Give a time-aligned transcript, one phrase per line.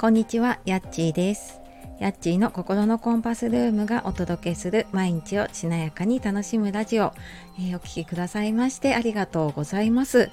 [0.00, 1.60] こんにちは、やっちーです。
[1.98, 7.12] やっちーの心のコンパスルームがお届けする毎日をしなやかに楽しむラジオ、
[7.58, 10.30] えー、お聴きくださいましてありがとうございます。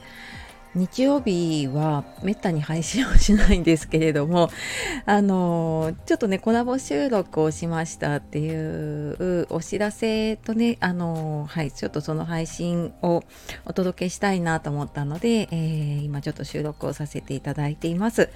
[0.76, 4.50] 日曜日はめったに配信をしないんですけれども
[5.06, 13.24] あのちょっとねコラボ収録をしましたっていうお知らせとねあのはいちょっとその配信を
[13.66, 18.30] お届けしたいなと思ったので、えー、今ちょっと収録をさせていただいています。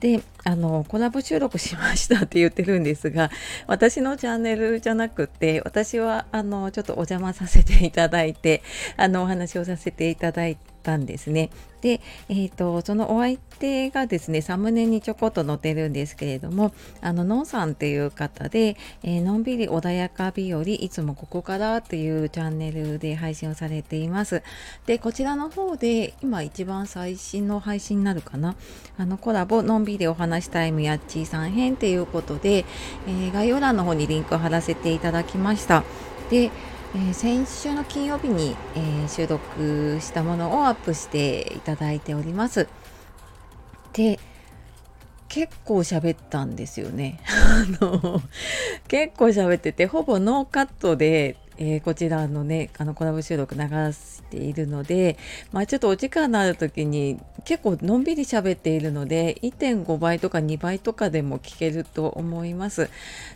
[0.00, 3.30] であのコラボ収録しましたって言ってるんですが
[3.66, 8.62] 私のチャンネルじゃなくて私はあのちょっとお邪魔させていただいて
[8.96, 11.50] あのお話をさせていただいてたんですね。
[11.80, 24.42] で、えーと、そのお相手がですねサムネにちょこっと載ってるんですけれどもあののんさんっていう方で、えー、のんびり穏やか日和いつもここからっていうチャンネルで配信をされています。
[24.86, 28.56] でこちらの方で今一番最新の配信になるかな
[28.98, 32.64] あのコラボのんびりお話タイムやっちーさん編っていうことで、
[33.06, 35.84] えー、概要欄の方にリンクを貼らせていただきました。
[36.30, 36.50] で
[36.92, 42.68] え、先週の金曜日に、え、収録したものをアップしていただいております。
[43.92, 44.18] で
[45.28, 47.20] 結構喋ったんですよね。
[47.30, 48.20] あの
[48.88, 53.60] 結構喋っててほぼノーカットで、えー、こちらのねあのコラボ収録流
[53.92, 55.16] しているので、
[55.52, 62.90] まあ、ちょっとお時間のある時に結構のんびり喋っているので1.5倍とか2倍とかでも聞けると思います。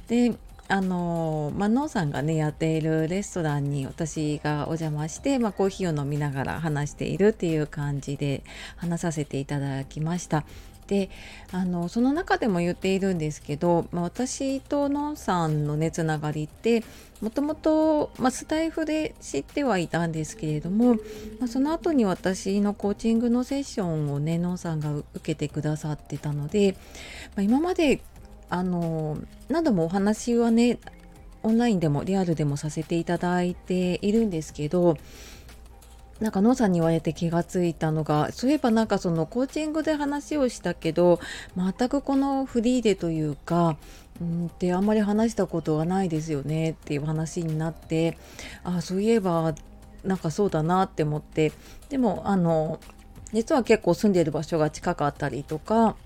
[0.09, 0.35] で
[0.67, 8.43] あのまあ、ノーさんがねやっているレストランに私がお邪魔して、まあ、コーヒーを飲みながら話しているっていう感じで
[8.77, 10.45] 話させていただきました。
[10.87, 11.09] で
[11.51, 16.85] あのその中でも言っているんですけど、まあ、私とノンさんのねつながりって
[17.23, 20.95] もともと、まあ、スタイフで知ってはいたんですけれども、
[21.41, 26.77] まあ、その後に私のコーチングのセッションをねノンさんが受けてくださってたので、
[27.35, 28.03] まあ、今まで
[28.55, 30.79] あの何度もお話はね
[31.43, 34.97] オンラインでもリアルでもさせていただいているんですけど
[36.21, 41.19] なんかノさんに言われて気がついたのがそういえばなんかそのコーチングで話をしたけど
[41.57, 43.77] 全くこのフリーでというか
[44.21, 48.17] うんってあんまり話したことはないですよねっていう話になって
[48.63, 49.57] あそういえば
[50.05, 51.51] なんかそうだなって思って
[51.89, 52.79] でもあの
[53.33, 55.97] 実は結構住んでる場所が近かったりとか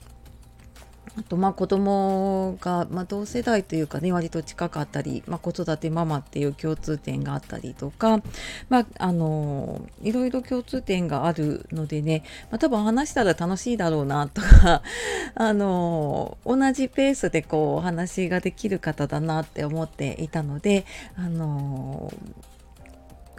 [1.19, 8.23] あとまあ子供がまあ同世代というかね割と近かったり、まあ、子育てママっていう共通点があったりとか、
[8.69, 14.83] まあ、あのいろいろ共通点があるのでね、まあ、多分話したら楽しいだろうなとか
[15.35, 20.87] あの同じペースでこうお話ができる方だなって思っていたので
[21.17, 22.13] あの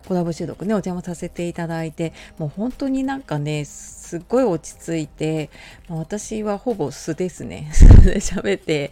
[0.05, 5.51] コラボ収録ねお邪魔させていただいてもう本当になんかねすっごい落ち着いて、
[5.87, 7.69] 私はほぼ素ですね。
[7.73, 8.91] 素 で喋って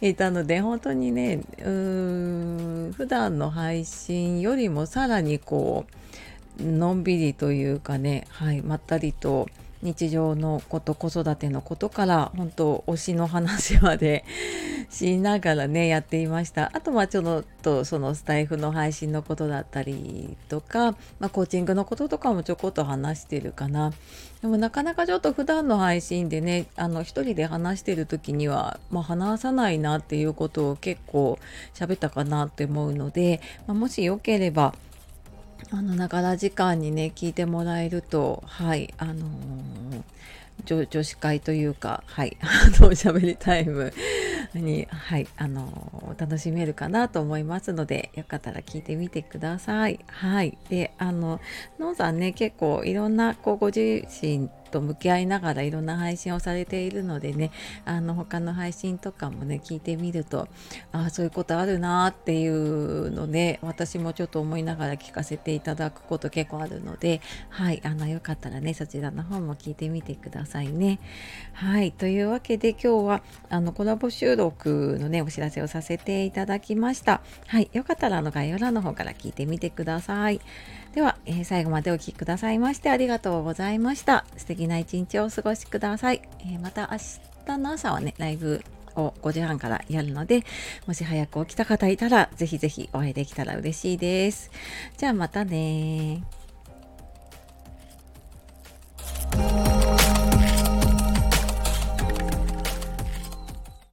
[0.00, 5.84] いたので本当にねうーん普段の配信よりもさらにこ
[6.58, 9.48] うのんびりというかねはいまったりと
[9.84, 14.24] 日常のこと子育てのことから本当推しの話まで
[14.90, 16.70] しながらねやっていました。
[16.74, 23.92] あとはちょっとそのスタイフの配信のことだったりとか、まあ、コーチングのこととかもちょこっと話してるかな。
[24.40, 31.38] でもなかなかちょっと普段の配信でねあの一人で話してる時には、まあ、話さないなっていうことを結構
[31.74, 34.74] 喋ったかなって思うので、まあ、もしよければ
[35.70, 43.92] あのながら時間にね聞いてもらえるとはいあのー、女子会というかはい あのおしゃべりタイム
[44.54, 50.00] にはいあの、楽しめるかなと思いますのでよかったら聞いてみてください。
[50.06, 50.56] はい。
[50.68, 51.40] であの
[51.78, 57.52] のんさんね結構いろんなこうご自身と向き合いながらいろんな配信をされているのでね
[57.84, 60.48] あの他の配信とかもね聞いてみると
[60.90, 70.98] ああそういうことあるなっていうので私もちょっと思いながら聞かせていただくこと結構あるのではいあのよかったらねそちらの方も聞いてみてくださいね。
[71.52, 77.20] はいというわけで今日はあのコラボ収録のねお知らせをさせていただきました。
[77.46, 80.40] はいよかったらあの概要欄の方から聞いてみてください。
[80.94, 84.24] では、えー、最後までお聴きくださいましてありがとうございました。
[84.36, 86.22] 素敵な一日をお過ごしください。
[86.40, 86.98] えー、また明
[87.46, 88.62] 日の朝はね、ライブ
[88.96, 90.42] を5時半からやるので、
[90.86, 94.50] もし早く起きた方いたら、ぜひぜひお会いできたら嬉しいです。
[94.96, 96.22] じゃあまたね